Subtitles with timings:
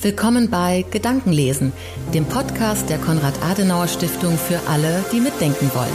[0.00, 1.72] Willkommen bei Gedankenlesen,
[2.14, 5.90] dem Podcast der Konrad-Adenauer-Stiftung für alle, die mitdenken wollen.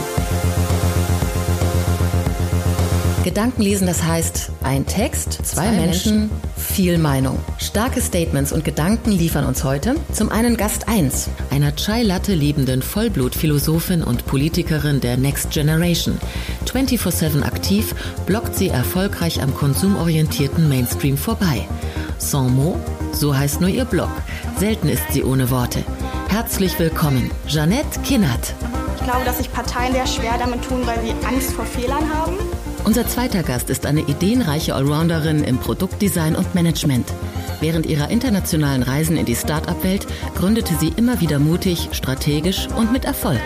[3.24, 7.38] Gedankenlesen, das heißt ein Text, zwei, zwei Menschen, Menschen, viel Meinung.
[7.56, 14.02] Starke Statements und Gedanken liefern uns heute zum einen Gast 1, einer Chai-Latte liebenden Vollblut-Philosophin
[14.02, 16.18] und Politikerin der Next Generation.
[16.66, 17.94] 24-7 aktiv,
[18.26, 21.66] blockt sie erfolgreich am konsumorientierten Mainstream vorbei.
[22.18, 22.78] Sans mots,
[23.14, 24.10] so heißt nur ihr Blog.
[24.58, 25.84] Selten ist sie ohne Worte.
[26.28, 28.54] Herzlich willkommen, Jeanette Kinnert.
[28.96, 32.34] Ich glaube, dass sich Parteien sehr schwer damit tun, weil sie Angst vor Fehlern haben.
[32.84, 37.06] Unser zweiter Gast ist eine ideenreiche Allrounderin im Produktdesign und Management.
[37.60, 43.04] Während ihrer internationalen Reisen in die Start-up-Welt gründete sie immer wieder mutig, strategisch und mit
[43.04, 43.40] Erfolg.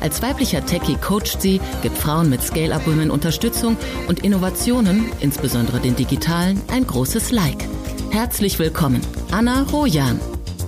[0.00, 3.76] Als weiblicher Techie coacht sie, gibt Frauen mit Scale-Up-Women Unterstützung
[4.08, 7.68] und Innovationen, insbesondere den digitalen, ein großes Like.
[8.14, 9.00] Herzlich willkommen,
[9.32, 10.20] Anna Rojan.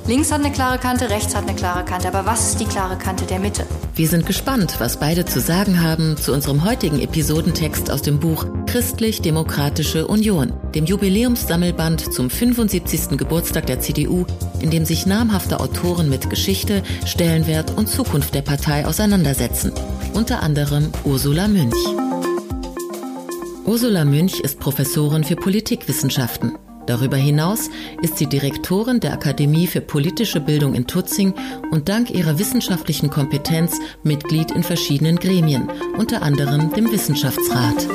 [0.08, 2.08] Links hat eine klare Kante, rechts hat eine klare Kante.
[2.08, 3.64] Aber was ist die klare Kante der Mitte?
[3.94, 8.46] Wir sind gespannt, was beide zu sagen haben zu unserem heutigen Episodentext aus dem Buch
[8.66, 13.16] Christlich-Demokratische Union, dem Jubiläumssammelband zum 75.
[13.16, 14.26] Geburtstag der CDU,
[14.58, 19.70] in dem sich namhafte Autoren mit Geschichte, Stellenwert und Zukunft der Partei auseinandersetzen.
[20.14, 21.76] Unter anderem Ursula Münch.
[23.64, 26.58] Ursula Münch ist Professorin für Politikwissenschaften.
[26.86, 27.68] Darüber hinaus
[28.00, 31.34] ist sie Direktorin der Akademie für politische Bildung in Tutzing
[31.72, 37.88] und dank ihrer wissenschaftlichen Kompetenz Mitglied in verschiedenen Gremien, unter anderem dem Wissenschaftsrat.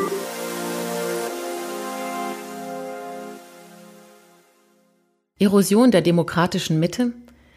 [5.40, 7.14] Erosion der demokratischen Mitte,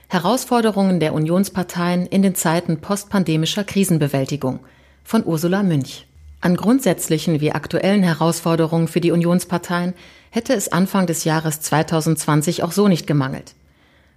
[0.09, 4.61] Herausforderungen der Unionsparteien in den Zeiten postpandemischer Krisenbewältigung
[5.03, 6.07] von Ursula Münch.
[6.41, 9.95] An grundsätzlichen wie aktuellen Herausforderungen für die Unionsparteien
[10.31, 13.55] hätte es Anfang des Jahres 2020 auch so nicht gemangelt.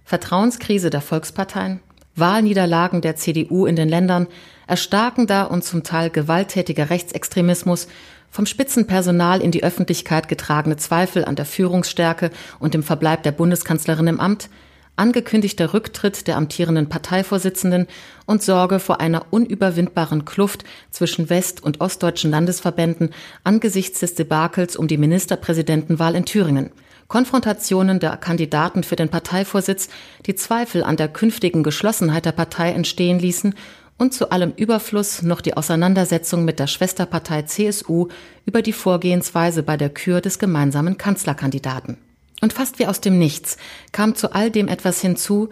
[0.04, 1.80] Vertrauenskrise der Volksparteien,
[2.16, 4.26] Wahlniederlagen der CDU in den Ländern,
[4.66, 7.88] erstarkender und zum Teil gewalttätiger Rechtsextremismus,
[8.30, 14.06] vom Spitzenpersonal in die Öffentlichkeit getragene Zweifel an der Führungsstärke und dem Verbleib der Bundeskanzlerin
[14.06, 14.50] im Amt,
[14.98, 17.86] angekündigter Rücktritt der amtierenden Parteivorsitzenden
[18.26, 23.10] und Sorge vor einer unüberwindbaren Kluft zwischen west- und ostdeutschen Landesverbänden
[23.44, 26.70] angesichts des Debakels um die Ministerpräsidentenwahl in Thüringen.
[27.08, 29.88] Konfrontationen der Kandidaten für den Parteivorsitz,
[30.26, 33.54] die Zweifel an der künftigen Geschlossenheit der Partei entstehen ließen
[33.96, 38.08] und zu allem Überfluss noch die Auseinandersetzung mit der Schwesterpartei CSU
[38.44, 41.98] über die Vorgehensweise bei der Kür des gemeinsamen Kanzlerkandidaten.
[42.40, 43.56] Und fast wie aus dem Nichts
[43.92, 45.48] kam zu all dem etwas hinzu,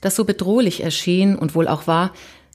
[0.00, 2.12] das so bedrohlich erschien und wohl auch war,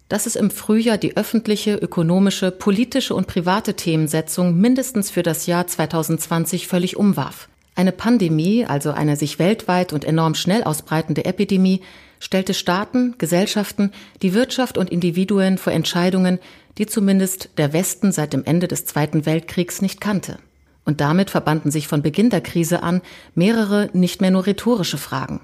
[0.09, 5.65] dass es im Frühjahr die öffentliche, ökonomische, politische und private Themensetzung mindestens für das Jahr
[5.65, 7.49] 2020 völlig umwarf.
[7.75, 11.81] Eine Pandemie, also eine sich weltweit und enorm schnell ausbreitende Epidemie,
[12.19, 13.91] stellte Staaten, Gesellschaften,
[14.21, 16.39] die Wirtschaft und Individuen vor Entscheidungen,
[16.77, 20.37] die zumindest der Westen seit dem Ende des Zweiten Weltkriegs nicht kannte.
[20.85, 23.01] Und damit verbanden sich von Beginn der Krise an
[23.33, 25.41] mehrere nicht mehr nur rhetorische Fragen.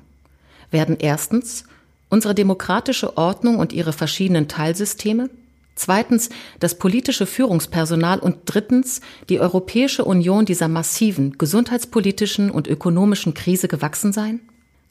[0.70, 1.66] Werden erstens
[2.10, 5.30] unsere demokratische Ordnung und ihre verschiedenen Teilsysteme,
[5.76, 13.68] zweitens das politische Führungspersonal und drittens die Europäische Union dieser massiven gesundheitspolitischen und ökonomischen Krise
[13.68, 14.42] gewachsen sein?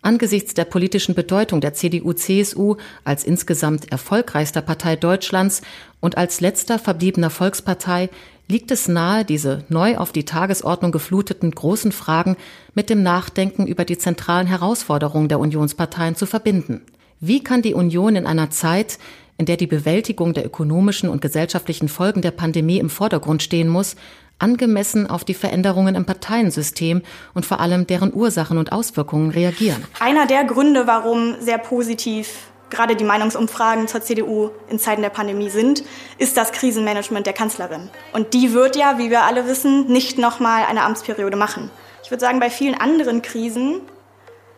[0.02, 5.60] Angesichts der politischen Bedeutung der CDU-CSU als insgesamt erfolgreichster Partei Deutschlands
[6.00, 8.08] und als letzter verbliebener Volkspartei
[8.50, 12.36] liegt es nahe, diese neu auf die Tagesordnung gefluteten großen Fragen
[12.74, 16.82] mit dem Nachdenken über die zentralen Herausforderungen der Unionsparteien zu verbinden.
[17.20, 18.98] Wie kann die Union in einer Zeit,
[19.38, 23.96] in der die Bewältigung der ökonomischen und gesellschaftlichen Folgen der Pandemie im Vordergrund stehen muss,
[24.38, 27.02] angemessen auf die Veränderungen im Parteiensystem
[27.34, 29.84] und vor allem deren Ursachen und Auswirkungen reagieren.
[30.00, 35.50] Einer der Gründe, warum sehr positiv gerade die Meinungsumfragen zur CDU in Zeiten der Pandemie
[35.50, 35.84] sind,
[36.18, 37.90] ist das Krisenmanagement der Kanzlerin.
[38.12, 41.70] Und die wird ja, wie wir alle wissen, nicht nochmal eine Amtsperiode machen.
[42.02, 43.82] Ich würde sagen, bei vielen anderen Krisen,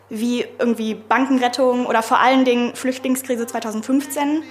[0.09, 4.43] wie irgendwie Bankenrettung oder vor allen Dingen Flüchtlingskrise 2015,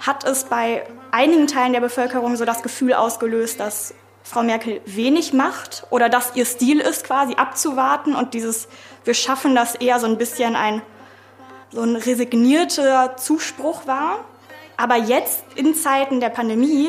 [0.00, 3.94] hat es bei einigen Teilen der Bevölkerung so das Gefühl ausgelöst, dass
[4.24, 8.68] Frau Merkel wenig macht oder dass ihr Stil ist, quasi abzuwarten und dieses,
[9.04, 10.82] wir schaffen das eher so ein bisschen ein
[11.72, 14.24] so ein resignierter Zuspruch war.
[14.76, 16.88] Aber jetzt in Zeiten der Pandemie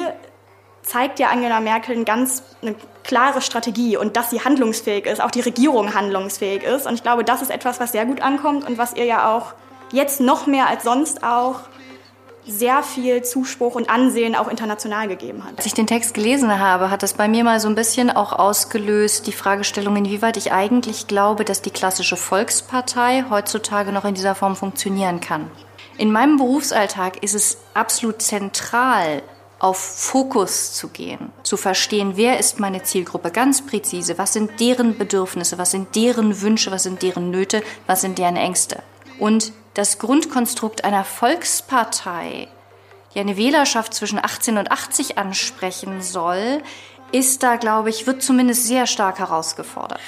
[0.81, 5.31] zeigt ja Angela Merkel eine ganz eine klare Strategie und dass sie handlungsfähig ist, auch
[5.31, 6.85] die Regierung handlungsfähig ist.
[6.85, 9.53] Und ich glaube, das ist etwas, was sehr gut ankommt und was ihr ja auch
[9.91, 11.61] jetzt noch mehr als sonst auch
[12.45, 15.57] sehr viel Zuspruch und Ansehen auch international gegeben hat.
[15.57, 18.33] Als ich den Text gelesen habe, hat das bei mir mal so ein bisschen auch
[18.33, 24.35] ausgelöst, die Fragestellung, inwieweit ich eigentlich glaube, dass die klassische Volkspartei heutzutage noch in dieser
[24.35, 25.49] Form funktionieren kann.
[25.97, 29.21] In meinem Berufsalltag ist es absolut zentral,
[29.63, 34.97] auf Fokus zu gehen, zu verstehen, wer ist meine Zielgruppe ganz präzise, was sind deren
[34.97, 38.83] Bedürfnisse, was sind deren Wünsche, was sind deren Nöte, was sind deren Ängste.
[39.19, 42.47] Und das Grundkonstrukt einer Volkspartei,
[43.13, 46.61] die eine Wählerschaft zwischen 18 und 80 ansprechen soll,
[47.11, 49.99] ist da, glaube ich, wird zumindest sehr stark herausgefordert.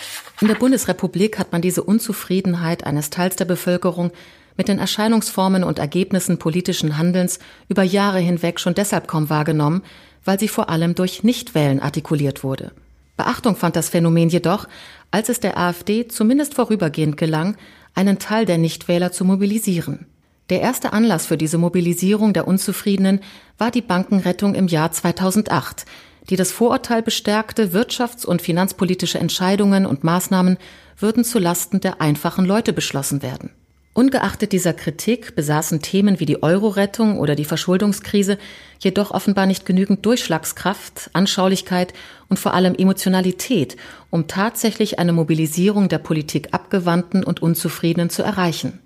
[0.41, 4.11] In der Bundesrepublik hat man diese Unzufriedenheit eines Teils der Bevölkerung
[4.57, 9.83] mit den Erscheinungsformen und Ergebnissen politischen Handelns über Jahre hinweg schon deshalb kaum wahrgenommen,
[10.23, 12.71] weil sie vor allem durch Nichtwählen artikuliert wurde.
[13.17, 14.67] Beachtung fand das Phänomen jedoch,
[15.11, 17.55] als es der AfD zumindest vorübergehend gelang,
[17.95, 20.05] einen Teil der Nichtwähler zu mobilisieren.
[20.49, 23.21] Der erste Anlass für diese Mobilisierung der Unzufriedenen
[23.57, 25.85] war die Bankenrettung im Jahr 2008,
[26.29, 30.57] die das Vorurteil bestärkte, wirtschafts- und finanzpolitische Entscheidungen und Maßnahmen
[30.97, 33.51] würden zu Lasten der einfachen Leute beschlossen werden.
[33.95, 38.37] Ungeachtet dieser Kritik besaßen Themen wie die Euro-Rettung oder die Verschuldungskrise
[38.79, 41.93] jedoch offenbar nicht genügend Durchschlagskraft, Anschaulichkeit
[42.27, 43.77] und vor allem Emotionalität,
[44.09, 48.81] um tatsächlich eine Mobilisierung der Politik abgewandten und Unzufriedenen zu erreichen.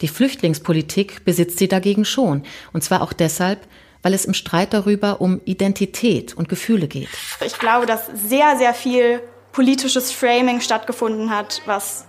[0.00, 3.66] Die Flüchtlingspolitik besitzt sie dagegen schon, und zwar auch deshalb,
[4.02, 7.08] weil es im Streit darüber um Identität und Gefühle geht.
[7.44, 9.20] Ich glaube, dass sehr, sehr viel
[9.50, 12.06] politisches Framing stattgefunden hat, was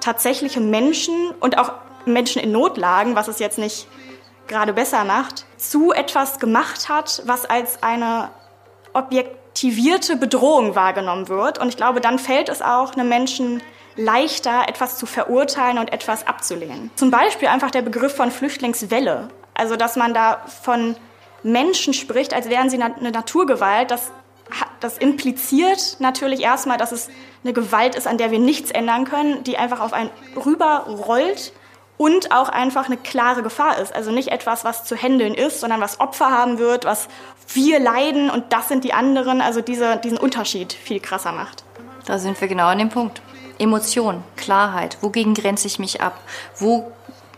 [0.00, 1.72] tatsächliche Menschen und auch
[2.06, 3.86] Menschen in Notlagen, was es jetzt nicht
[4.46, 8.30] gerade besser macht, zu etwas gemacht hat, was als eine
[8.92, 11.58] objektivierte Bedrohung wahrgenommen wird.
[11.58, 13.62] Und ich glaube, dann fällt es auch einem Menschen
[13.96, 16.90] leichter, etwas zu verurteilen und etwas abzulehnen.
[16.96, 19.28] Zum Beispiel einfach der Begriff von Flüchtlingswelle.
[19.54, 20.96] Also, dass man da von
[21.42, 24.10] Menschen spricht, als wären sie eine Naturgewalt, das,
[24.80, 27.08] das impliziert natürlich erstmal, dass es
[27.44, 31.52] eine Gewalt ist, an der wir nichts ändern können, die einfach auf einen rüberrollt
[31.96, 33.94] und auch einfach eine klare Gefahr ist.
[33.94, 37.08] Also nicht etwas, was zu handeln ist, sondern was Opfer haben wird, was
[37.52, 39.40] wir leiden und das sind die anderen.
[39.40, 41.64] Also diese, diesen Unterschied viel krasser macht.
[42.06, 43.20] Da sind wir genau an dem Punkt.
[43.58, 44.96] Emotion, Klarheit.
[45.02, 46.18] Wogegen grenze ich mich ab?
[46.56, 46.90] Wo,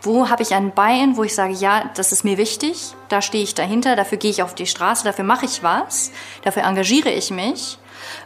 [0.02, 3.42] wo habe ich ein Bein, wo ich sage, ja, das ist mir wichtig, da stehe
[3.42, 6.12] ich dahinter, dafür gehe ich auf die Straße, dafür mache ich was,
[6.42, 7.78] dafür engagiere ich mich.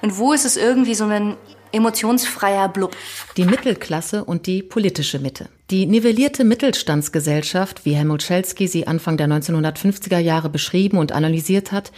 [0.03, 1.37] Und wo ist es irgendwie so ein
[1.73, 2.97] emotionsfreier Blub.
[3.37, 5.49] Die Mittelklasse und die politische Mitte.
[5.71, 11.93] Die nivellierte Mittelstandsgesellschaft, wie Helmut Schelsky sie Anfang der 1950er Jahre beschrieben und analysiert hat,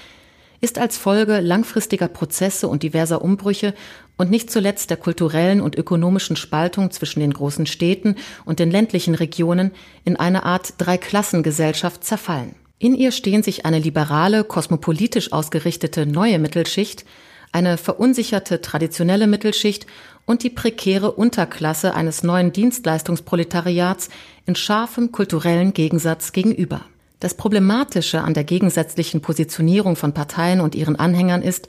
[0.60, 3.74] ist als Folge langfristiger Prozesse und diverser Umbrüche
[4.16, 9.14] und nicht zuletzt der kulturellen und ökonomischen Spaltung zwischen den großen Städten und den ländlichen
[9.14, 9.70] Regionen
[10.04, 12.54] in eine Art Dreiklassengesellschaft zerfallen.
[12.80, 17.04] In ihr stehen sich eine liberale, kosmopolitisch ausgerichtete neue Mittelschicht
[17.52, 19.86] eine verunsicherte traditionelle Mittelschicht
[20.26, 24.10] und die prekäre Unterklasse eines neuen Dienstleistungsproletariats
[24.46, 26.82] in scharfem kulturellen Gegensatz gegenüber.
[27.20, 31.66] Das Problematische an der gegensätzlichen Positionierung von Parteien und ihren Anhängern ist,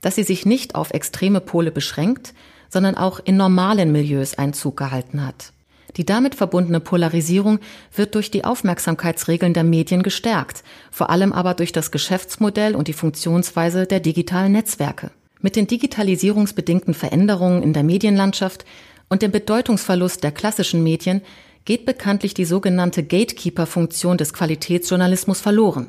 [0.00, 2.34] dass sie sich nicht auf extreme Pole beschränkt,
[2.68, 5.52] sondern auch in normalen Milieus Einzug gehalten hat.
[5.96, 7.58] Die damit verbundene Polarisierung
[7.94, 12.92] wird durch die Aufmerksamkeitsregeln der Medien gestärkt, vor allem aber durch das Geschäftsmodell und die
[12.92, 15.10] Funktionsweise der digitalen Netzwerke.
[15.40, 18.64] Mit den digitalisierungsbedingten Veränderungen in der Medienlandschaft
[19.08, 21.22] und dem Bedeutungsverlust der klassischen Medien
[21.64, 25.88] geht bekanntlich die sogenannte Gatekeeper-Funktion des Qualitätsjournalismus verloren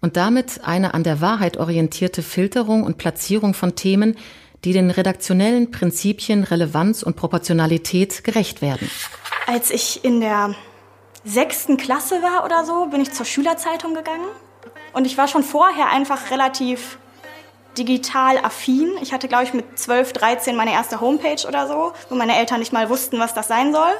[0.00, 4.16] und damit eine an der Wahrheit orientierte Filterung und Platzierung von Themen,
[4.64, 8.90] die den redaktionellen Prinzipien Relevanz und Proportionalität gerecht werden.
[9.46, 10.54] Als ich in der
[11.24, 14.26] sechsten Klasse war oder so, bin ich zur Schülerzeitung gegangen.
[14.92, 16.98] Und ich war schon vorher einfach relativ
[17.76, 18.90] digital affin.
[19.00, 22.58] Ich hatte, glaube ich, mit 12, 13 meine erste Homepage oder so, wo meine Eltern
[22.58, 23.92] nicht mal wussten, was das sein soll.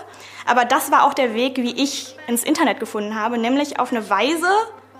[0.47, 4.11] Aber das war auch der Weg, wie ich ins Internet gefunden habe, nämlich auf eine
[4.11, 4.49] Weise,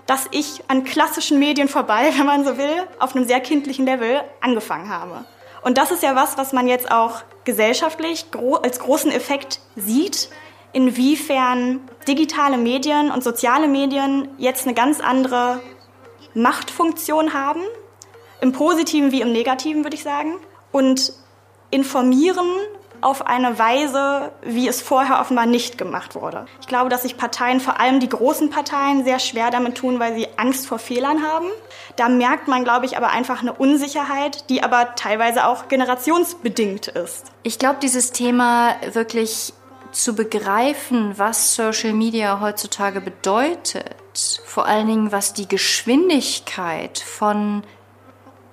[0.05, 4.21] dass ich an klassischen Medien vorbei, wenn man so will, auf einem sehr kindlichen Level
[4.41, 5.25] angefangen habe.
[5.61, 10.29] Und das ist ja was, was man jetzt auch gesellschaftlich gro als großen Effekt sieht,
[10.71, 15.59] inwiefern digitale Medien und soziale Medien jetzt eine ganz andere
[16.33, 17.61] Machtfunktion haben,
[18.41, 20.35] im positiven wie im negativen würde ich sagen,
[20.71, 21.13] und
[21.71, 22.47] informieren
[23.01, 26.45] auf eine Weise, wie es vorher offenbar nicht gemacht wurde.
[26.61, 30.15] Ich glaube, dass sich Parteien, vor allem die großen Parteien, sehr schwer damit tun, weil
[30.15, 31.47] sie Angst vor Fehlern haben.
[31.95, 37.25] Da merkt man, glaube ich, aber einfach eine Unsicherheit, die aber teilweise auch generationsbedingt ist.
[37.43, 39.53] Ich glaube, dieses Thema wirklich
[39.91, 43.95] zu begreifen, was Social Media heutzutage bedeutet
[44.45, 47.63] vor allen Dingen was die Geschwindigkeit von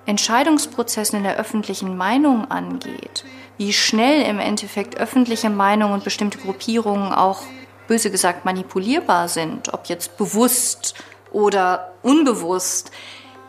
[0.06, 3.24] Entscheidungsprozessen in der öffentlichen Meinung angeht,
[3.58, 7.42] wie schnell im Endeffekt öffentliche Meinung und bestimmte Gruppierungen auch
[7.88, 10.94] böse gesagt manipulierbar sind, ob jetzt bewusst
[11.30, 12.90] oder unbewusst,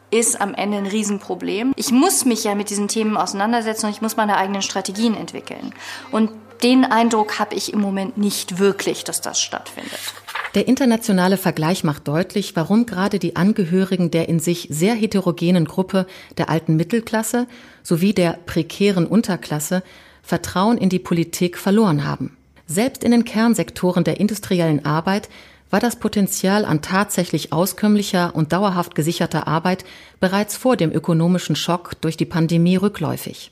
[0.10, 1.74] ist am Ende ein Riesenproblem.
[1.76, 5.74] Ich muss mich ja mit diesen Themen auseinandersetzen und ich muss meine eigenen Strategien entwickeln.
[6.12, 6.32] Und
[6.64, 10.00] den Eindruck habe ich im Moment nicht wirklich, dass das stattfindet.
[10.56, 16.08] Der internationale Vergleich macht deutlich, warum gerade die Angehörigen der in sich sehr heterogenen Gruppe
[16.38, 17.48] der alten Mittelklasse
[17.84, 19.84] sowie der prekären Unterklasse
[20.24, 22.36] Vertrauen in die Politik verloren haben.
[22.66, 25.30] Selbst in den Kernsektoren der industriellen Arbeit
[25.70, 29.86] war das Potenzial an tatsächlich auskömmlicher und dauerhaft gesicherter Arbeit
[30.20, 33.51] bereits vor dem ökonomischen Schock durch die Pandemie rückläufig.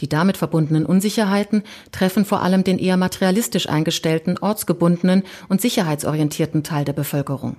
[0.00, 1.62] Die damit verbundenen Unsicherheiten
[1.92, 7.56] treffen vor allem den eher materialistisch eingestellten, ortsgebundenen und sicherheitsorientierten Teil der Bevölkerung.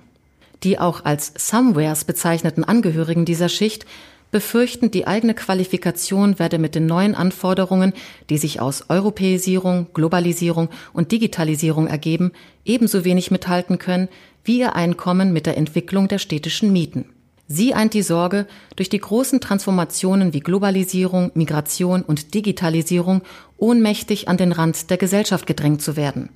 [0.62, 3.86] Die auch als Somewheres bezeichneten Angehörigen dieser Schicht
[4.30, 7.92] befürchten, die eigene Qualifikation werde mit den neuen Anforderungen,
[8.28, 12.32] die sich aus Europäisierung, Globalisierung und Digitalisierung ergeben,
[12.64, 14.08] ebenso wenig mithalten können
[14.44, 17.06] wie ihr Einkommen mit der Entwicklung der städtischen Mieten.
[17.52, 23.22] Sie eint die Sorge, durch die großen Transformationen wie Globalisierung, Migration und Digitalisierung
[23.56, 26.28] ohnmächtig an den Rand der Gesellschaft gedrängt zu werden.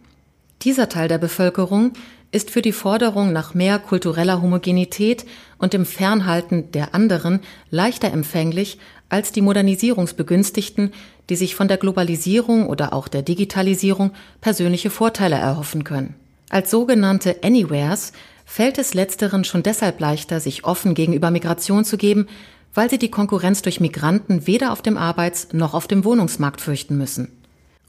[0.62, 1.92] Dieser Teil der Bevölkerung
[2.32, 5.24] ist für die Forderung nach mehr kultureller Homogenität
[5.58, 7.38] und dem Fernhalten der anderen
[7.70, 8.78] leichter empfänglich
[9.08, 10.90] als die Modernisierungsbegünstigten,
[11.30, 16.16] die sich von der Globalisierung oder auch der Digitalisierung persönliche Vorteile erhoffen können.
[16.50, 18.12] Als sogenannte Anywheres
[18.54, 22.28] fällt es letzteren schon deshalb leichter, sich offen gegenüber Migration zu geben,
[22.72, 26.96] weil sie die Konkurrenz durch Migranten weder auf dem Arbeits- noch auf dem Wohnungsmarkt fürchten
[26.96, 27.32] müssen.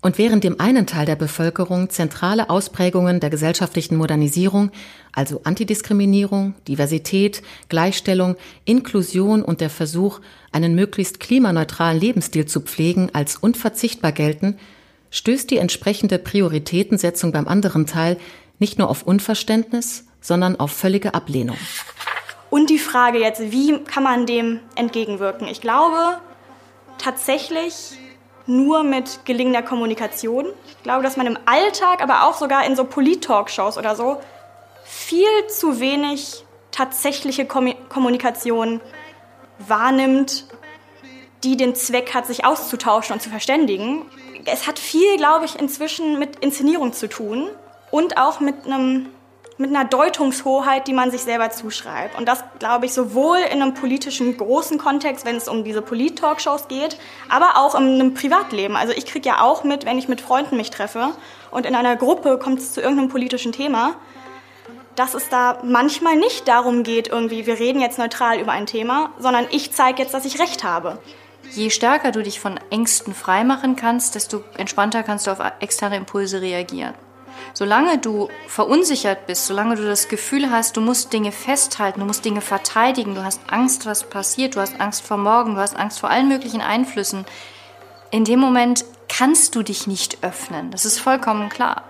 [0.02, 4.72] Und während dem einen Teil der Bevölkerung zentrale Ausprägungen der gesellschaftlichen Modernisierung,
[5.12, 10.20] also Antidiskriminierung, Diversität, Gleichstellung, Inklusion und der Versuch,
[10.52, 14.58] einen möglichst klimaneutralen Lebensstil zu pflegen, als unverzichtbar gelten,
[15.12, 18.18] stößt die entsprechende Prioritätensetzung beim anderen Teil
[18.58, 21.58] nicht nur auf Unverständnis, sondern auf völlige Ablehnung.
[22.50, 25.48] Und die Frage jetzt, wie kann man dem entgegenwirken?
[25.48, 26.20] Ich glaube
[26.98, 27.98] tatsächlich,
[28.48, 30.46] nur mit gelingender Kommunikation.
[30.67, 34.22] Ich glaube, dass man im Alltag, aber auch sogar in so Polit-Talkshows oder so,
[34.84, 38.82] viel zu wenig tatsächliche Kommunikation
[39.60, 40.46] wahrnimmt,
[41.44, 44.03] die den Zweck hat, sich auszutauschen und zu verständigen.
[44.46, 47.48] Es hat viel, glaube ich, inzwischen mit Inszenierung zu tun
[47.91, 49.08] und auch mit einem
[49.58, 52.18] mit einer Deutungshoheit, die man sich selber zuschreibt.
[52.18, 56.68] Und das glaube ich sowohl in einem politischen großen Kontext, wenn es um diese Polit-Talkshows
[56.68, 56.98] geht,
[57.30, 58.76] aber auch in einem Privatleben.
[58.76, 61.12] Also ich kriege ja auch mit, wenn ich mit Freunden mich treffe
[61.52, 63.96] und in einer Gruppe kommt es zu irgendeinem politischen Thema,
[64.96, 69.12] dass es da manchmal nicht darum geht, irgendwie, wir reden jetzt neutral über ein Thema,
[69.20, 71.00] sondern ich zeige jetzt, dass ich recht habe.
[71.52, 76.42] Je stärker du dich von Ängsten freimachen kannst, desto entspannter kannst du auf externe Impulse
[76.42, 76.94] reagieren.
[77.54, 82.25] Solange du verunsichert bist, solange du das Gefühl hast, du musst Dinge festhalten, du musst
[82.25, 86.00] Dinge verteidigen, du hast Angst, was passiert, du hast Angst vor morgen, du hast Angst
[86.00, 87.25] vor allen möglichen Einflüssen,
[88.12, 90.72] in dem Moment kannst du dich nicht öffnen.
[90.72, 91.84] Das ist vollkommen klar.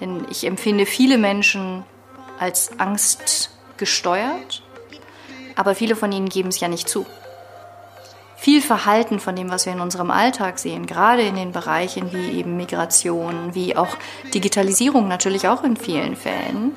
[0.00, 1.84] Denn ich empfinde viele Menschen
[2.38, 4.62] als Angst gesteuert,
[5.54, 7.06] aber viele von ihnen geben es ja nicht zu
[8.46, 12.38] viel Verhalten von dem, was wir in unserem Alltag sehen, gerade in den Bereichen wie
[12.38, 13.96] eben Migration, wie auch
[14.34, 16.70] Digitalisierung natürlich auch in vielen Fällen,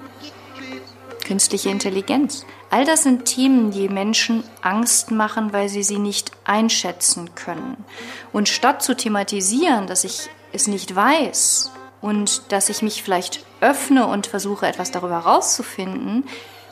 [1.27, 2.43] künstliche Intelligenz.
[2.71, 7.85] All das sind Themen, die Menschen Angst machen, weil sie sie nicht einschätzen können.
[8.33, 11.69] Und statt zu thematisieren, dass ich es nicht weiß
[12.01, 16.23] und dass ich mich vielleicht öffne und versuche etwas darüber herauszufinden,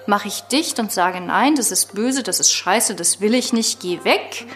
[0.07, 3.53] mache ich dicht und sage, nein, das ist böse, das ist scheiße, das will ich
[3.53, 4.47] nicht, geh weg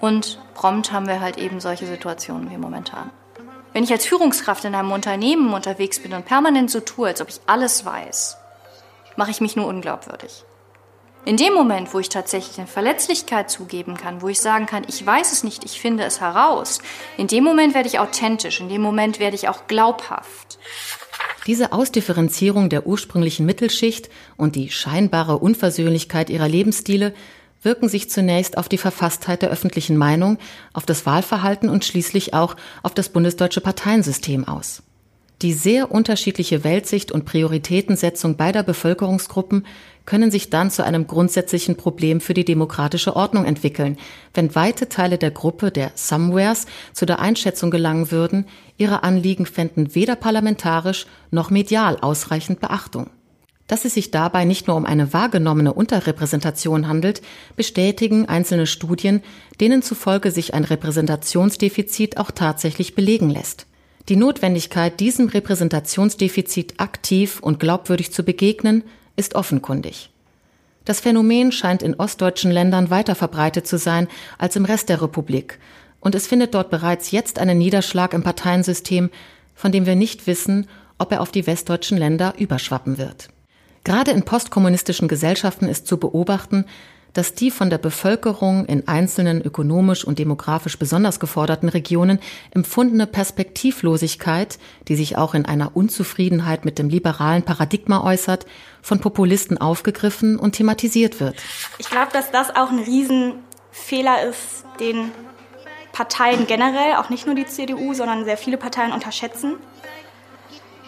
[0.00, 3.10] und prompt haben wir halt eben solche Situationen wie momentan.
[3.72, 7.28] Wenn ich als Führungskraft in einem Unternehmen unterwegs bin und permanent so tue, als ob
[7.28, 8.36] ich alles weiß,
[9.16, 10.44] mache ich mich nur unglaubwürdig.
[11.24, 15.04] In dem Moment, wo ich tatsächlich eine Verletzlichkeit zugeben kann, wo ich sagen kann, ich
[15.04, 16.78] weiß es nicht, ich finde es heraus,
[17.18, 20.58] in dem Moment werde ich authentisch, in dem Moment werde ich auch glaubhaft.
[21.46, 27.14] Diese Ausdifferenzierung der ursprünglichen Mittelschicht und die scheinbare Unversöhnlichkeit ihrer Lebensstile
[27.62, 30.38] wirken sich zunächst auf die Verfasstheit der öffentlichen Meinung,
[30.72, 34.82] auf das Wahlverhalten und schließlich auch auf das bundesdeutsche Parteiensystem aus.
[35.42, 39.66] Die sehr unterschiedliche Weltsicht und Prioritätensetzung beider Bevölkerungsgruppen
[40.04, 43.98] können sich dann zu einem grundsätzlichen Problem für die demokratische Ordnung entwickeln,
[44.34, 48.46] wenn weite Teile der Gruppe der Somewheres zu der Einschätzung gelangen würden,
[48.78, 53.10] ihre Anliegen fänden weder parlamentarisch noch medial ausreichend Beachtung.
[53.68, 57.22] Dass es sich dabei nicht nur um eine wahrgenommene Unterrepräsentation handelt,
[57.54, 59.22] bestätigen einzelne Studien,
[59.60, 63.66] denen zufolge sich ein Repräsentationsdefizit auch tatsächlich belegen lässt.
[64.08, 68.84] Die Notwendigkeit, diesem Repräsentationsdefizit aktiv und glaubwürdig zu begegnen,
[69.16, 70.10] ist offenkundig.
[70.86, 74.08] Das Phänomen scheint in ostdeutschen Ländern weiter verbreitet zu sein
[74.38, 75.58] als im Rest der Republik,
[76.00, 79.10] und es findet dort bereits jetzt einen Niederschlag im Parteiensystem,
[79.54, 83.28] von dem wir nicht wissen, ob er auf die westdeutschen Länder überschwappen wird.
[83.88, 86.66] Gerade in postkommunistischen Gesellschaften ist zu beobachten,
[87.14, 92.18] dass die von der Bevölkerung in einzelnen ökonomisch und demografisch besonders geforderten Regionen
[92.50, 98.44] empfundene Perspektivlosigkeit, die sich auch in einer Unzufriedenheit mit dem liberalen Paradigma äußert,
[98.82, 101.36] von Populisten aufgegriffen und thematisiert wird.
[101.78, 105.12] Ich glaube, dass das auch ein Riesenfehler ist, den
[105.94, 109.54] Parteien generell, auch nicht nur die CDU, sondern sehr viele Parteien unterschätzen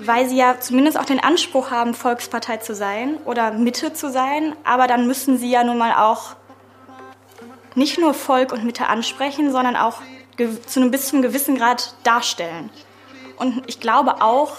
[0.02, 4.57] weil sie ja zumindest auch den Anspruch haben, Volkspartei zu sein oder Mitte zu sein,
[4.64, 6.37] aber dann müssen sie ja nun mal auch
[7.75, 10.00] nicht nur Volk und Mitte ansprechen, sondern auch
[10.66, 12.71] zu einem bis zu einem gewissen Grad darstellen.
[13.37, 14.57] Und ich glaube auch,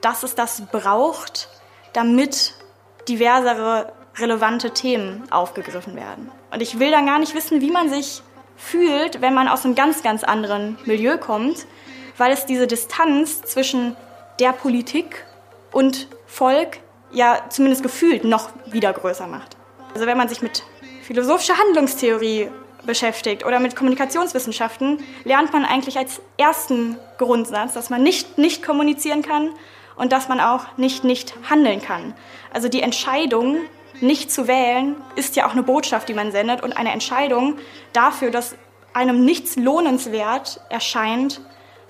[0.00, 1.48] dass es das braucht,
[1.92, 2.54] damit
[3.08, 6.30] diversere relevante Themen aufgegriffen werden.
[6.50, 8.22] Und ich will dann gar nicht wissen, wie man sich
[8.56, 11.66] fühlt, wenn man aus einem ganz, ganz anderen Milieu kommt,
[12.16, 13.96] weil es diese Distanz zwischen
[14.40, 15.24] der Politik
[15.72, 16.78] und Volk
[17.12, 19.56] ja zumindest gefühlt noch wieder größer macht.
[19.94, 20.62] Also wenn man sich mit
[21.02, 22.50] philosophischer Handlungstheorie
[22.84, 29.22] beschäftigt oder mit Kommunikationswissenschaften, lernt man eigentlich als ersten Grundsatz, dass man nicht nicht kommunizieren
[29.22, 29.50] kann
[29.96, 32.14] und dass man auch nicht nicht handeln kann.
[32.52, 33.58] Also die Entscheidung,
[34.00, 37.58] nicht zu wählen, ist ja auch eine Botschaft, die man sendet und eine Entscheidung
[37.92, 38.54] dafür, dass
[38.94, 41.40] einem nichts lohnenswert erscheint,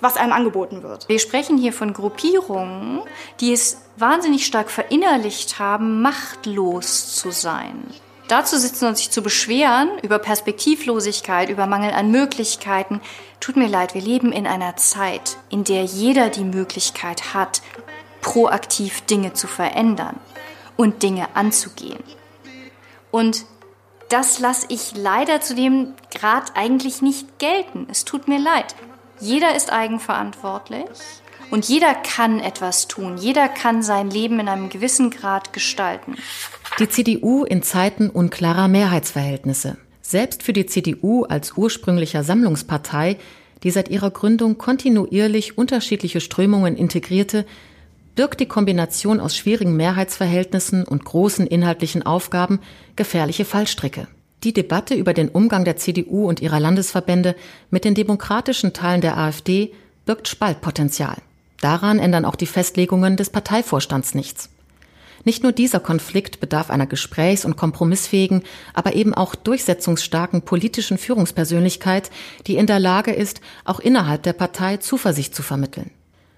[0.01, 1.09] was einem angeboten wird.
[1.09, 3.01] Wir sprechen hier von Gruppierungen,
[3.41, 7.85] die es wahnsinnig stark verinnerlicht haben, machtlos zu sein.
[8.29, 13.01] Dazu sitzen und sich zu beschweren über Perspektivlosigkeit, über Mangel an Möglichkeiten.
[13.41, 17.63] Tut mir leid, wir leben in einer Zeit, in der jeder die Möglichkeit hat,
[18.21, 20.17] proaktiv Dinge zu verändern
[20.77, 22.05] und Dinge anzugehen.
[23.11, 23.47] Und
[24.11, 27.87] das lasse ich leider zu dem Grad eigentlich nicht gelten.
[27.91, 28.75] Es tut mir leid.
[29.21, 30.89] Jeder ist eigenverantwortlich
[31.51, 33.17] und jeder kann etwas tun.
[33.19, 36.17] Jeder kann sein Leben in einem gewissen Grad gestalten.
[36.79, 39.77] Die CDU in Zeiten unklarer Mehrheitsverhältnisse.
[40.03, 43.17] Selbst für die CDU als ursprünglicher Sammlungspartei,
[43.63, 47.45] die seit ihrer Gründung kontinuierlich unterschiedliche Strömungen integrierte,
[48.15, 52.61] birgt die Kombination aus schwierigen Mehrheitsverhältnissen und großen inhaltlichen Aufgaben
[52.97, 54.09] gefährliche Fallstricke.
[54.45, 57.35] Die Debatte über den Umgang der CDU und ihrer Landesverbände
[57.71, 59.73] mit den demokratischen Teilen der AfD
[60.07, 61.17] birgt Spaltpotenzial.
[61.61, 64.49] Daran ändern auch die Festlegungen des Parteivorstands nichts.
[65.25, 72.11] Nicht nur dieser Konflikt bedarf einer gesprächs- und kompromissfähigen, aber eben auch durchsetzungsstarken politischen Führungspersönlichkeit,
[72.47, 75.91] die in der Lage ist, auch innerhalb der Partei Zuversicht zu vermitteln.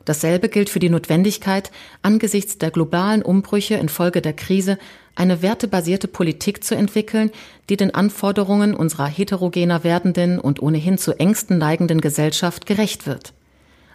[0.07, 1.71] Dasselbe gilt für die Notwendigkeit,
[2.03, 4.79] angesichts der globalen Umbrüche infolge der Krise
[5.15, 7.31] eine wertebasierte Politik zu entwickeln,
[7.69, 13.33] die den Anforderungen unserer heterogener werdenden und ohnehin zu Ängsten neigenden Gesellschaft gerecht wird.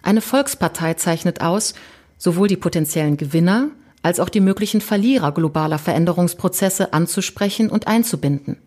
[0.02, 1.74] Eine Volkspartei zeichnet aus,
[2.18, 3.70] sowohl die potenziellen Gewinner
[4.02, 8.58] als auch die möglichen Verlierer globaler Veränderungsprozesse anzusprechen und einzubinden.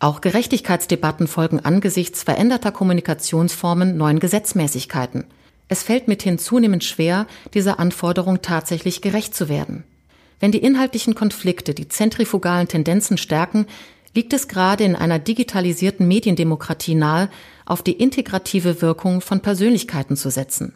[0.00, 5.24] Auch Gerechtigkeitsdebatten folgen angesichts veränderter Kommunikationsformen neuen Gesetzmäßigkeiten.
[5.68, 9.84] Es fällt mithin zunehmend schwer, dieser Anforderung tatsächlich gerecht zu werden.
[10.40, 13.66] Wenn die inhaltlichen Konflikte die zentrifugalen Tendenzen stärken,
[14.14, 17.28] liegt es gerade in einer digitalisierten Mediendemokratie nahe,
[17.66, 20.74] auf die integrative Wirkung von Persönlichkeiten zu setzen.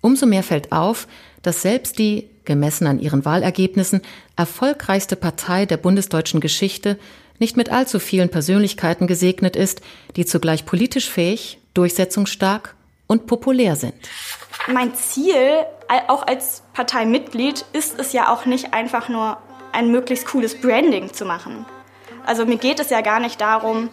[0.00, 1.06] Umso mehr fällt auf,
[1.42, 4.02] dass selbst die, gemessen an ihren Wahlergebnissen,
[4.36, 6.98] erfolgreichste Partei der bundesdeutschen Geschichte
[7.38, 9.80] nicht mit allzu vielen Persönlichkeiten gesegnet ist,
[10.16, 12.74] die zugleich politisch fähig, durchsetzungsstark
[13.10, 13.94] und populär sind.
[14.68, 15.66] Mein Ziel,
[16.06, 19.36] auch als Parteimitglied, ist es ja auch nicht einfach nur
[19.72, 21.66] ein möglichst cooles Branding zu machen.
[22.24, 23.90] Also mir geht es ja gar nicht darum,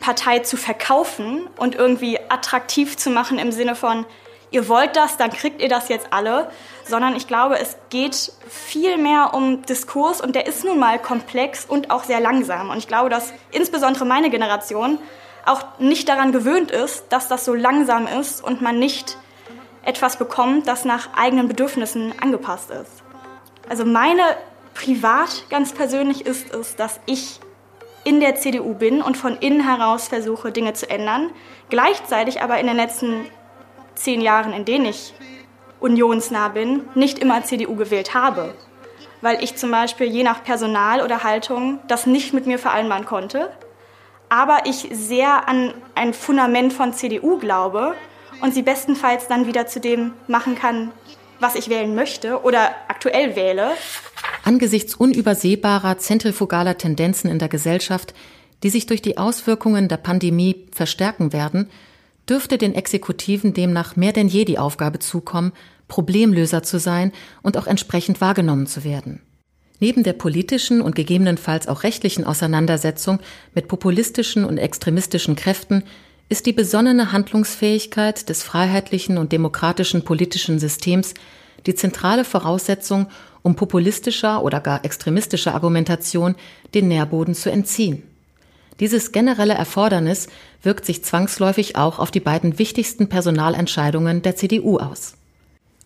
[0.00, 4.04] Partei zu verkaufen und irgendwie attraktiv zu machen im Sinne von,
[4.50, 6.50] ihr wollt das, dann kriegt ihr das jetzt alle,
[6.84, 11.64] sondern ich glaube, es geht viel mehr um Diskurs und der ist nun mal komplex
[11.64, 12.70] und auch sehr langsam.
[12.70, 14.98] Und ich glaube, dass insbesondere meine Generation
[15.46, 19.18] auch nicht daran gewöhnt ist, dass das so langsam ist und man nicht
[19.84, 23.02] etwas bekommt, das nach eigenen Bedürfnissen angepasst ist.
[23.68, 24.22] Also meine
[24.74, 27.40] privat ganz persönlich ist es, dass ich
[28.04, 31.30] in der CDU bin und von innen heraus versuche, Dinge zu ändern.
[31.68, 33.26] Gleichzeitig aber in den letzten
[33.94, 35.14] zehn Jahren, in denen ich
[35.80, 38.54] unionsnah bin, nicht immer CDU gewählt habe.
[39.22, 43.50] weil ich zum Beispiel je nach Personal oder Haltung das nicht mit mir vereinbaren konnte.
[44.32, 47.94] Aber ich sehr an ein Fundament von CDU glaube
[48.40, 50.90] und sie bestenfalls dann wieder zu dem machen kann,
[51.38, 53.72] was ich wählen möchte oder aktuell wähle.
[54.42, 58.14] Angesichts unübersehbarer zentrifugaler Tendenzen in der Gesellschaft,
[58.62, 61.68] die sich durch die Auswirkungen der Pandemie verstärken werden,
[62.26, 65.52] dürfte den Exekutiven demnach mehr denn je die Aufgabe zukommen,
[65.88, 69.20] Problemlöser zu sein und auch entsprechend wahrgenommen zu werden.
[69.82, 73.18] Neben der politischen und gegebenenfalls auch rechtlichen Auseinandersetzung
[73.52, 75.82] mit populistischen und extremistischen Kräften
[76.28, 81.14] ist die besonnene Handlungsfähigkeit des freiheitlichen und demokratischen politischen Systems
[81.66, 83.08] die zentrale Voraussetzung,
[83.42, 86.36] um populistischer oder gar extremistischer Argumentation
[86.74, 88.04] den Nährboden zu entziehen.
[88.78, 90.28] Dieses generelle Erfordernis
[90.62, 95.14] wirkt sich zwangsläufig auch auf die beiden wichtigsten Personalentscheidungen der CDU aus.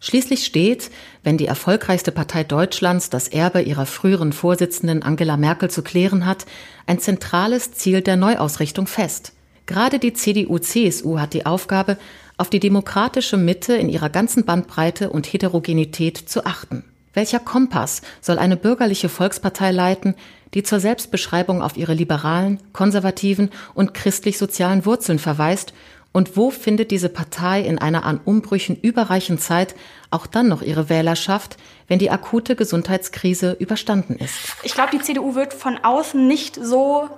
[0.00, 0.90] Schließlich steht,
[1.22, 6.46] wenn die erfolgreichste Partei Deutschlands das Erbe ihrer früheren Vorsitzenden Angela Merkel zu klären hat,
[6.86, 9.32] ein zentrales Ziel der Neuausrichtung fest.
[9.64, 11.98] Gerade die CDU-CSU hat die Aufgabe,
[12.36, 16.84] auf die demokratische Mitte in ihrer ganzen Bandbreite und Heterogenität zu achten.
[17.14, 20.14] Welcher Kompass soll eine bürgerliche Volkspartei leiten,
[20.52, 25.72] die zur Selbstbeschreibung auf ihre liberalen, konservativen und christlich-sozialen Wurzeln verweist
[26.12, 29.74] und wo findet diese Partei in einer an Umbrüchen überreichen Zeit
[30.10, 31.56] auch dann noch ihre Wählerschaft,
[31.88, 34.34] wenn die akute Gesundheitskrise überstanden ist?
[34.62, 37.10] Ich glaube, die CDU wird von außen nicht so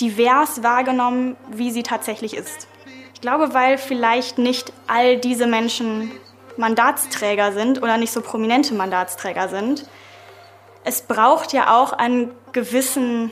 [0.00, 2.66] divers wahrgenommen, wie sie tatsächlich ist.
[3.14, 6.10] Ich glaube, weil vielleicht nicht all diese Menschen
[6.56, 9.86] Mandatsträger sind oder nicht so prominente Mandatsträger sind.
[10.84, 13.30] Es braucht ja auch einen gewissen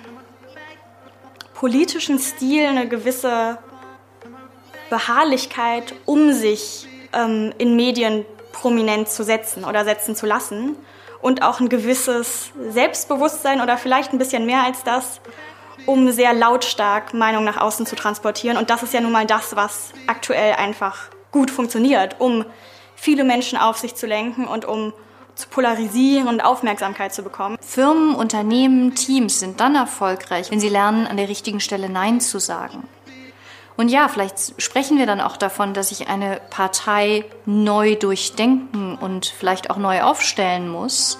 [1.55, 3.59] politischen Stil, eine gewisse
[4.91, 10.77] Beharrlichkeit, um sich ähm, in Medien prominent zu setzen oder setzen zu lassen.
[11.21, 15.21] Und auch ein gewisses Selbstbewusstsein oder vielleicht ein bisschen mehr als das,
[15.85, 18.57] um sehr lautstark Meinung nach außen zu transportieren.
[18.57, 22.45] Und das ist ja nun mal das, was aktuell einfach gut funktioniert, um
[22.95, 24.93] viele Menschen auf sich zu lenken und um
[25.35, 27.57] zu polarisieren und Aufmerksamkeit zu bekommen.
[27.61, 32.41] Firmen, Unternehmen, Teams sind dann erfolgreich, wenn sie lernen, an der richtigen Stelle Nein zu
[32.41, 32.89] sagen.
[33.79, 39.27] Und ja, vielleicht sprechen wir dann auch davon, dass sich eine Partei neu durchdenken und
[39.27, 41.17] vielleicht auch neu aufstellen muss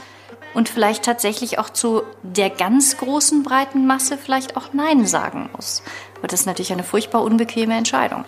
[0.55, 5.85] und vielleicht tatsächlich auch zu der ganz großen breiten Masse vielleicht auch Nein sagen muss.
[6.19, 8.25] Aber das ist natürlich eine furchtbar unbequeme Entscheidung.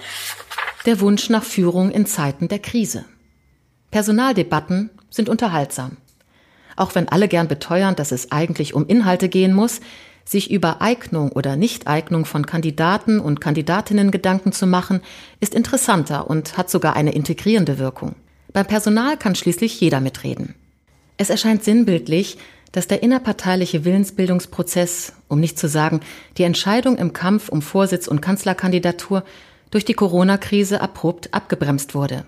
[0.87, 3.07] Der Wunsch nach Führung in Zeiten der Krise.
[3.91, 5.97] Personaldebatten sind unterhaltsam.
[6.77, 9.81] Auch wenn alle gern beteuern, dass es eigentlich um Inhalte gehen muss,
[10.31, 15.01] sich über Eignung oder Nichteignung von Kandidaten und Kandidatinnen Gedanken zu machen,
[15.41, 18.15] ist interessanter und hat sogar eine integrierende Wirkung.
[18.53, 20.55] Beim Personal kann schließlich jeder mitreden.
[21.17, 22.39] Es erscheint sinnbildlich,
[22.71, 26.01] dass der innerparteiliche Willensbildungsprozess, um nicht zu sagen
[26.39, 29.25] die Entscheidung im Kampf um Vorsitz und Kanzlerkandidatur,
[29.73, 32.25] durch die Corona-Krise abrupt abgebremst wurde.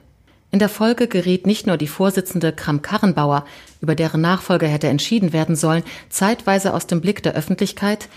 [0.55, 3.47] In der Folge geriet nicht nur die Vorsitzende Kram-Karrenbauer,
[3.81, 8.11] über deren Nachfolger hätte entschieden werden sollen, zeitweise aus dem Blick der Öffentlichkeit,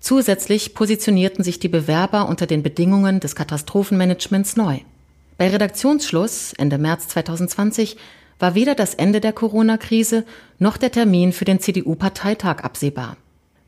[0.00, 4.78] zusätzlich positionierten sich die Bewerber unter den Bedingungen des Katastrophenmanagements neu.
[5.36, 7.98] Bei Redaktionsschluss Ende März 2020
[8.38, 10.24] war weder das Ende der Corona-Krise
[10.58, 13.18] noch der Termin für den CDU-Parteitag absehbar.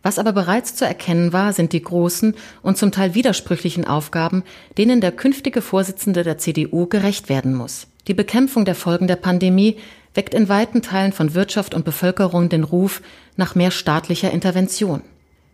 [0.03, 4.45] Was aber bereits zu erkennen war, sind die großen und zum Teil widersprüchlichen Aufgaben,
[4.79, 7.87] denen der künftige Vorsitzende der CDU gerecht werden muss.
[8.07, 9.79] Die Bekämpfung der Folgen der Pandemie
[10.13, 13.01] weckt in weiten Teilen von Wirtschaft und Bevölkerung den Ruf
[13.37, 15.03] nach mehr staatlicher Intervention.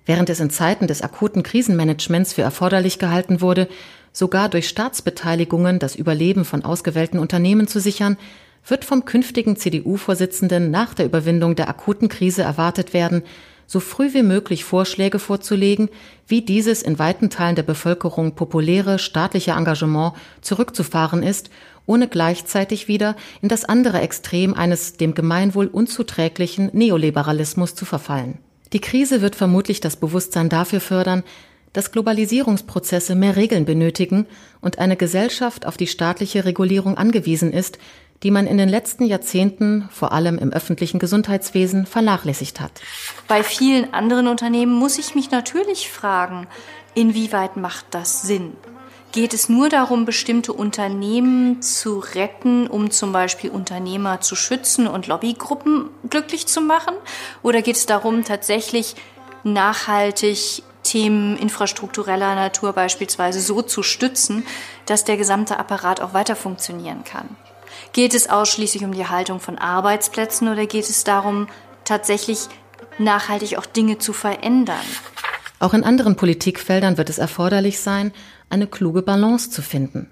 [0.04, 3.68] Während es in Zeiten des akuten Krisenmanagements für erforderlich gehalten wurde,
[4.12, 8.16] sogar durch Staatsbeteiligungen das Überleben von ausgewählten Unternehmen zu sichern,
[8.66, 13.22] wird vom künftigen CDU-Vorsitzenden nach der Überwindung der akuten Krise erwartet werden,
[13.66, 15.88] so früh wie möglich Vorschläge vorzulegen,
[16.26, 21.50] wie dieses in weiten Teilen der Bevölkerung populäre staatliche Engagement zurückzufahren ist
[21.90, 28.38] ohne gleichzeitig wieder in das andere Extrem eines dem Gemeinwohl unzuträglichen Neoliberalismus zu verfallen.
[28.72, 31.24] Die Krise wird vermutlich das Bewusstsein dafür fördern,
[31.72, 34.26] dass Globalisierungsprozesse mehr Regeln benötigen
[34.60, 37.78] und eine Gesellschaft auf die staatliche Regulierung angewiesen ist,
[38.22, 42.72] die man in den letzten Jahrzehnten vor allem im öffentlichen Gesundheitswesen vernachlässigt hat.
[43.26, 46.46] Bei vielen anderen Unternehmen muss ich mich natürlich fragen,
[46.94, 48.52] inwieweit macht das Sinn?
[49.12, 55.08] Geht es nur darum, bestimmte Unternehmen zu retten, um zum Beispiel Unternehmer zu schützen und
[55.08, 56.94] Lobbygruppen glücklich zu machen?
[57.42, 58.94] Oder geht es darum, tatsächlich
[59.42, 64.46] nachhaltig Themen infrastruktureller Natur beispielsweise so zu stützen,
[64.86, 67.36] dass der gesamte Apparat auch weiter funktionieren kann?
[67.92, 71.48] Geht es ausschließlich um die Haltung von Arbeitsplätzen oder geht es darum,
[71.84, 72.46] tatsächlich
[72.98, 74.76] nachhaltig auch Dinge zu verändern.
[75.60, 78.12] Auch in anderen Politikfeldern wird es erforderlich sein,
[78.48, 80.08] eine kluge Balance zu finden.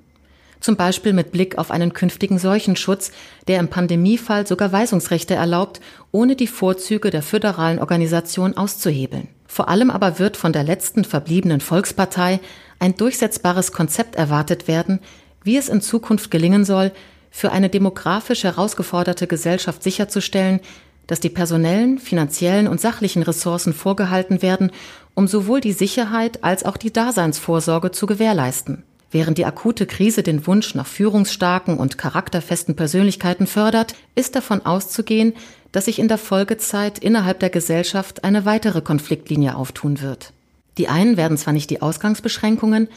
[0.61, 3.13] Zum Beispiel mit Blick auf einen künftigen Seuchenschutz,
[3.47, 5.81] der im Pandemiefall sogar Weisungsrechte erlaubt,
[6.13, 9.29] ohne die Vorzüge der föderalen Organisation auszuhebeln.
[9.47, 12.41] Vor allem aber wird von der letzten verbliebenen Volkspartei
[12.79, 15.01] ein durchsetzbares Konzept erwartet werden,
[15.45, 16.93] wie es in Zukunft gelingen soll,
[17.31, 20.61] für eine demografisch herausgeforderte Gesellschaft sicherzustellen,
[21.09, 24.71] dass die personellen, finanziellen und sachlichen Ressourcen vorgehalten werden,
[25.15, 28.85] um sowohl die Sicherheit als auch die Daseinsvorsorge zu gewährleisten.
[29.11, 35.33] Während die akute Krise den Wunsch nach führungsstarken und charakterfesten Persönlichkeiten fördert, ist davon auszugehen,
[35.73, 40.33] dass sich in der Folgezeit innerhalb der Gesellschaft eine weitere Konfliktlinie auftun wird.
[40.77, 42.89] Die einen werden zwar nicht die Ausgangsbeschränkungen,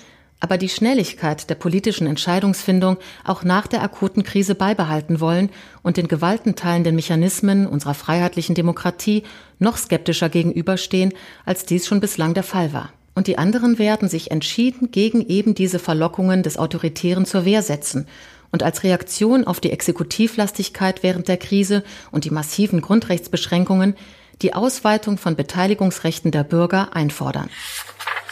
[0.41, 5.49] aber die Schnelligkeit der politischen Entscheidungsfindung auch nach der akuten Krise beibehalten wollen
[5.84, 9.23] und den gewaltenteilenden Mechanismen unserer freiheitlichen Demokratie
[9.60, 11.13] noch skeptischer gegenüberstehen,
[11.45, 12.91] als dies schon bislang der Fall war.
[13.13, 18.08] Und die anderen werden sich entschieden gegen eben diese Verlockungen des Autoritären zur Wehr setzen
[18.51, 23.95] und als Reaktion auf die Exekutivlastigkeit während der Krise und die massiven Grundrechtsbeschränkungen
[24.41, 27.49] die Ausweitung von Beteiligungsrechten der Bürger einfordern.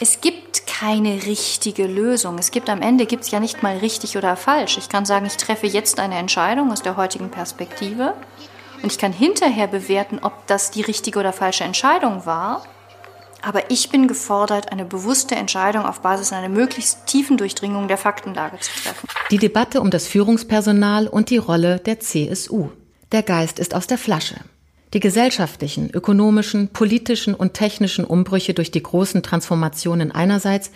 [0.00, 2.38] Es gibt keine richtige Lösung.
[2.38, 4.78] Es gibt am Ende gibt es ja nicht mal richtig oder falsch.
[4.78, 8.14] Ich kann sagen, ich treffe jetzt eine Entscheidung aus der heutigen Perspektive
[8.82, 12.64] und ich kann hinterher bewerten, ob das die richtige oder falsche Entscheidung war.
[13.42, 18.58] Aber ich bin gefordert, eine bewusste Entscheidung auf Basis einer möglichst tiefen Durchdringung der Faktenlage
[18.58, 19.08] zu treffen.
[19.30, 22.70] Die Debatte um das Führungspersonal und die Rolle der CSU.
[23.12, 24.36] Der Geist ist aus der Flasche.
[24.92, 30.72] Die gesellschaftlichen, ökonomischen, politischen und technischen Umbrüche durch die großen Transformationen einerseits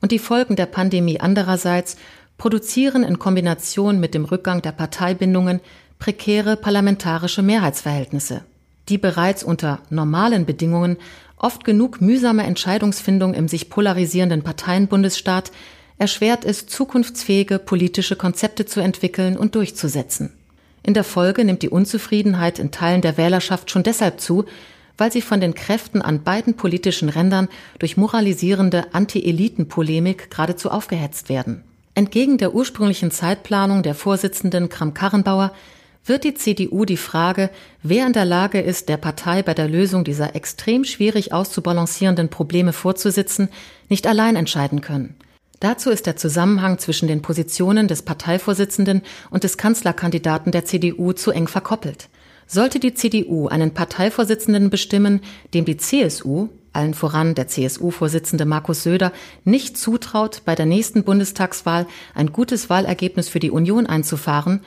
[0.00, 1.96] und die Folgen der Pandemie andererseits
[2.38, 5.60] produzieren in Kombination mit dem Rückgang der Parteibindungen
[6.00, 8.42] prekäre parlamentarische Mehrheitsverhältnisse,
[8.88, 10.96] die bereits unter normalen Bedingungen
[11.36, 15.52] oft genug mühsame Entscheidungsfindung im sich polarisierenden Parteienbundesstaat
[15.98, 20.32] erschwert es, zukunftsfähige politische Konzepte zu entwickeln und durchzusetzen.
[20.82, 24.44] In der Folge nimmt die Unzufriedenheit in Teilen der Wählerschaft schon deshalb zu,
[24.98, 31.62] weil sie von den Kräften an beiden politischen Rändern durch moralisierende Anti-Eliten-Polemik geradezu aufgehetzt werden.
[31.94, 35.52] Entgegen der ursprünglichen Zeitplanung der Vorsitzenden Kram-Karrenbauer
[36.04, 37.50] wird die CDU die Frage,
[37.82, 42.72] wer in der Lage ist, der Partei bei der Lösung dieser extrem schwierig auszubalancierenden Probleme
[42.72, 43.48] vorzusitzen,
[43.88, 45.14] nicht allein entscheiden können.
[45.62, 51.30] Dazu ist der Zusammenhang zwischen den Positionen des Parteivorsitzenden und des Kanzlerkandidaten der CDU zu
[51.30, 52.08] eng verkoppelt.
[52.48, 55.20] Sollte die CDU einen Parteivorsitzenden bestimmen,
[55.54, 59.12] dem die CSU, allen voran der CSU-Vorsitzende Markus Söder,
[59.44, 64.62] nicht zutraut, bei der nächsten Bundestagswahl ein gutes Wahlergebnis für die Union einzufahren,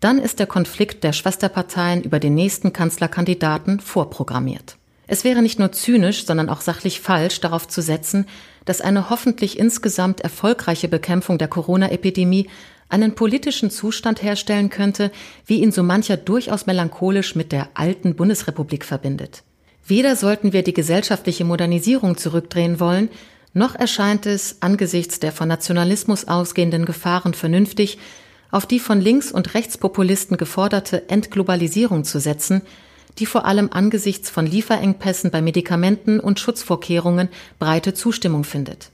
[0.00, 4.77] dann ist der Konflikt der Schwesterparteien über den nächsten Kanzlerkandidaten vorprogrammiert.
[5.08, 8.26] Es wäre nicht nur zynisch, sondern auch sachlich falsch, darauf zu setzen,
[8.66, 12.48] dass eine hoffentlich insgesamt erfolgreiche Bekämpfung der Corona-Epidemie
[12.90, 15.10] einen politischen Zustand herstellen könnte,
[15.46, 19.42] wie ihn so mancher durchaus melancholisch mit der alten Bundesrepublik verbindet.
[19.86, 23.08] Weder sollten wir die gesellschaftliche Modernisierung zurückdrehen wollen,
[23.54, 27.98] noch erscheint es angesichts der von Nationalismus ausgehenden Gefahren vernünftig,
[28.50, 32.62] auf die von Links- und Rechtspopulisten geforderte Entglobalisierung zu setzen,
[33.18, 37.28] die vor allem angesichts von Lieferengpässen bei Medikamenten und Schutzvorkehrungen
[37.58, 38.90] breite Zustimmung findet.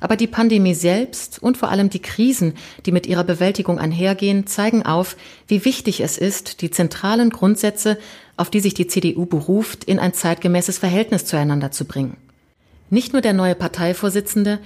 [0.00, 4.84] Aber die Pandemie selbst und vor allem die Krisen, die mit ihrer Bewältigung einhergehen, zeigen
[4.84, 5.16] auf,
[5.48, 7.96] wie wichtig es ist, die zentralen Grundsätze,
[8.36, 12.18] auf die sich die CDU beruft, in ein zeitgemäßes Verhältnis zueinander zu bringen.
[12.90, 14.58] Nicht nur der neue Parteivorsitzende,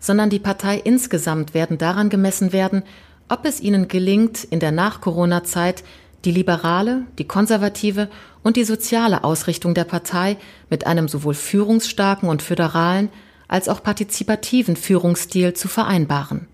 [0.00, 2.82] sondern die Partei insgesamt werden daran gemessen werden,
[3.28, 5.82] ob es ihnen gelingt, in der Nach-Corona-Zeit
[6.24, 8.08] die liberale, die konservative
[8.46, 10.36] und die soziale Ausrichtung der Partei
[10.70, 13.10] mit einem sowohl führungsstarken und föderalen
[13.48, 16.46] als auch partizipativen Führungsstil zu vereinbaren.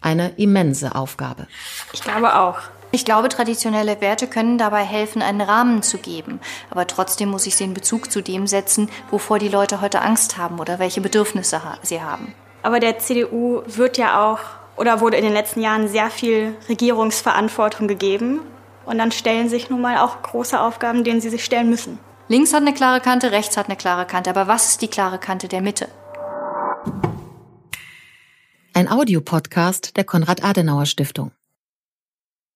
[0.00, 1.48] Eine immense Aufgabe.
[1.92, 2.60] Ich glaube auch.
[2.92, 6.38] Ich glaube, traditionelle Werte können dabei helfen, einen Rahmen zu geben.
[6.70, 10.38] Aber trotzdem muss ich sie in Bezug zu dem setzen, wovor die Leute heute Angst
[10.38, 12.32] haben oder welche Bedürfnisse sie haben.
[12.62, 14.38] Aber der CDU wird ja auch
[14.76, 18.42] oder wurde in den letzten Jahren sehr viel Regierungsverantwortung gegeben.
[18.90, 22.00] Und dann stellen sich nun mal auch große Aufgaben, denen sie sich stellen müssen.
[22.26, 24.30] Links hat eine klare Kante, rechts hat eine klare Kante.
[24.30, 25.86] Aber was ist die klare Kante der Mitte?
[28.74, 31.30] Ein Audiopodcast der Konrad-Adenauer-Stiftung.